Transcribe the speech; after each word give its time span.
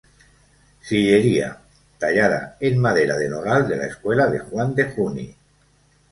Sillería: 0.81 1.59
tallada 1.99 2.57
en 2.59 2.79
madera 2.79 3.15
de 3.19 3.29
nogal 3.29 3.67
de 3.67 3.77
la 3.77 3.85
escuela 3.85 4.25
de 4.31 4.39
Juan 4.39 4.73
de 4.73 4.85
Juni. 4.85 5.35